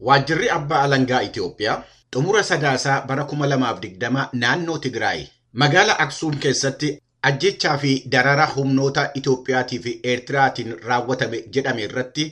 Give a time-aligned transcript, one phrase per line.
[0.00, 1.82] Waajjirri Abbaa Alangaa Itiyoophiyaa
[2.14, 5.20] xumura sadaasaa bara 2020 naannoo Tigraay.
[5.52, 6.90] Magaalaa Aksuum keessatti
[7.22, 12.26] ajjechaa fi darara humnoota Itiyoophiyaatii fi Eertiraatiin raawwatame jedhame irratti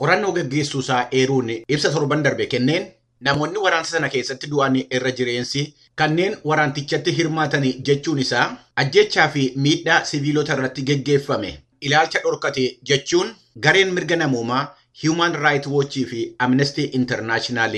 [0.00, 2.86] qorannoo gaggeessuusaa eeruun ibsa torban darbe kenneen.
[3.20, 5.64] Namoonni waraansa sana keessatti du'an irra jireensi
[5.94, 8.46] kanneen waraantichatti hirmaatan jechuun isaa
[8.76, 11.58] ajjechaa fi miidhaa siviilota irratti geggeeffame.
[11.80, 14.62] Ilaalcha dhorkate jechuun gareen mirga namoomaa
[15.04, 17.72] Human Rights Watch fi Amnesty International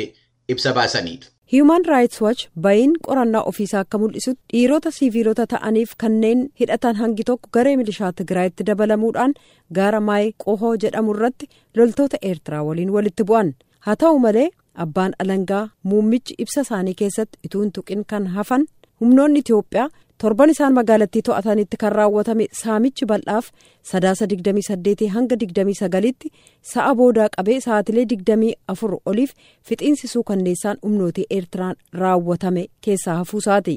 [0.48, 1.26] ibsa baasaniidha.
[1.52, 7.48] Human Rights Watch ba'iin qorannaa ofiisaa akka mul'isutti dhiirota siviilota ta'aniif kanneen hidhatan hangi tokko
[7.56, 9.34] garee milishaa Tigraayitti dabalamuudhaan
[9.78, 13.52] gaara maayii qohoo jedhamu irratti loltoota Eertiraa waliin walitti bu'an.
[13.80, 14.48] Haa ta'u malee
[14.84, 18.64] abbaan alangaa muummichi ibsa isaanii keessatti utuu hin tuqin kan hafan
[19.00, 19.88] humnoonni Itiyoophiyaa
[20.22, 23.46] torban isaan magaalattii to'atanitti kan raawwatame saamichi bal'aaf
[23.92, 26.28] sadaasa 28 hanga 29tti
[26.72, 29.32] sa'a boodaa qabee sa'aatilee 24 oliif
[29.70, 33.76] fixiinsisuu kanneessaan humnoota eertiraan raawwatame keessaa hafuusaati.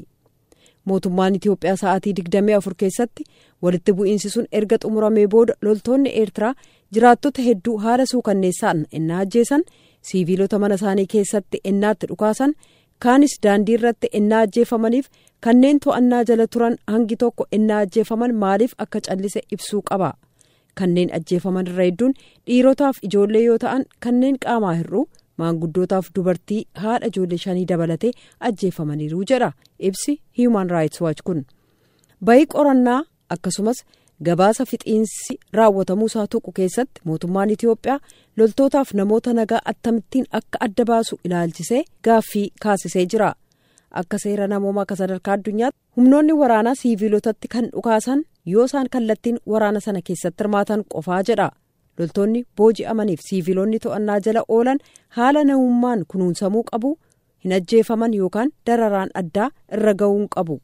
[0.88, 3.22] mootummaan Itiyoophiyaa sa'aatii 24 keessatti
[3.62, 6.54] walitti bu'iinsi sun erga xumuramee booda loltoonni eertiraa
[6.94, 9.62] jiraattota hedduu haala suukanneessaan ennaa ajjeesan
[10.10, 12.54] siiviilota mana isaanii keessatti ennaatti dhukaasan
[13.04, 15.06] kaanis daandii irratti ennaa ajjeefamaniif
[15.46, 20.10] kanneen to'annaa jala turan hangi tokko ennaa ajjeefaman maaliif akka callise ibsuu qaba?
[20.78, 22.14] Kanneen ajjeefaman irra hedduun
[22.46, 25.04] dhiirotaaf ijoollee yoo ta'an kanneen qaamaa hir'uu
[25.42, 28.12] maanguddootaaf dubartii haadha ijoollee shanii dabalatee
[28.48, 29.52] ajjeefamaniiru jedha.
[29.78, 31.44] Ibsi human rights watch kun.
[32.24, 33.00] Bayii qorannaa
[33.34, 33.84] akkasumas
[34.24, 37.98] gabaasa fixiinsi raawwatamuu isaa tuqu keessatti mootummaan itiyoophiyaa
[38.36, 43.34] loltootaaf namoota nagaa akkamittiin akka adda baasu ilaalchisee gaaffii kaasisee jira.
[43.90, 49.80] Akka seera namoomaa akka sadarkaa addunyaatti humnoonni waraanaa siiviilotatti kan dhukaasan yoo isaan kallattiin waraana
[49.80, 51.50] sana keessatti hirmaatan qofaa jedha.
[51.98, 54.78] Loltoonni booji'amaniif siiviilonni to'annaa jala oolan
[55.18, 56.98] haala namummaan kunuunsamuu qabu
[57.44, 60.60] hin ajjeefaman yookaan dararaan addaa irra ga'uu qabu.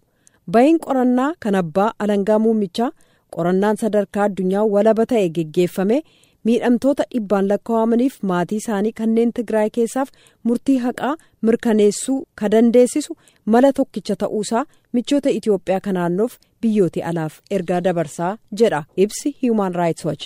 [0.52, 2.90] Ba'iin qorannaa kan abbaa alangaa muummichaa
[3.36, 5.98] qorannaan sadarkaa addunyaa walaba ta'e geggeeffame
[6.48, 10.08] miidhamtoota dhibbaan lakkaawamaniif maatii isaanii kanneen tigraay keessaaf
[10.50, 11.14] murtii haqaa
[11.48, 13.16] mirkaneessuu ka dandeessisu
[13.54, 14.64] mala tokkicha ta'uusaa
[14.98, 16.32] michoota itiyoophiyaa ka naannoof
[16.62, 18.84] biyyooti alaaf ergaa dabarsaa jedha.
[18.96, 20.24] Ibsi human rights watch.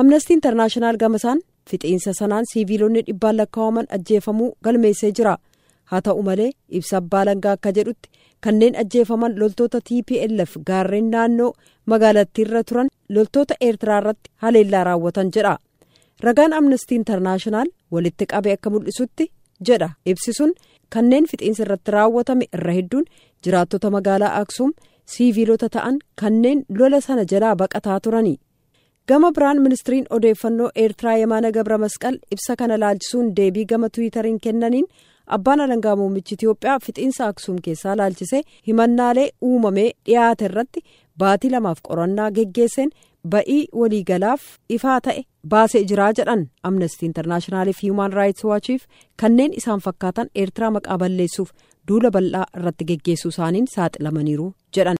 [0.00, 1.40] Amnestii intarnaashinaal gamasaan
[1.70, 5.34] fixiinsa sanaan siiviilonni dhibbaan lakkaawaman ajjeefamuu galmeessee jira
[5.90, 8.08] haa ta'u malee ibsa abbaa alangaa akka jedhutti
[8.44, 11.50] kanneen ajjeefaman loltoota tplf gaarreen naannoo
[11.92, 15.54] magaalattiirra turan loltoota eertiraa irratti haleellaa raawwatan jedha.
[16.26, 19.24] Ragaan amnestii intarnaashinaal walitti qabe akka mul'isutti
[19.68, 19.88] jedha.
[20.12, 20.52] Ibsi sun
[20.94, 23.04] kanneen fixiinsa irratti raawwatame irra hedduun
[23.44, 24.72] jiraattota magaalaa aksuum
[25.12, 28.34] siiviilota ta'an kanneen lola sana jalaa baqataa turani
[29.08, 34.86] gama biraan ministiriin odeeffannoo eertiraa yemaana gabra masqal ibsa kana laalchisuun deebii gama tiwiitariin kennaniin
[35.36, 40.80] abbaan alangaa muummichi itiyoophiyaa fixiinsa aksuum keessaa laalchisee himannaalee uumamee dhiyaate irratti
[41.22, 42.90] baatii lamaaf qorannaa geggeesseen
[43.34, 44.42] ba'ii waliigalaaf
[44.76, 45.22] ifaa ta'e
[45.54, 48.86] baasee jiraa jedhan amnestii intarnaashinaaliif human raayits waachiif
[49.24, 51.50] kanneen isaan fakkaatan eertiraa maqaa balleessuuf
[51.88, 54.96] duula bal'aa irratti geggeessuu isaaniin saaxilamaniiru jedhan.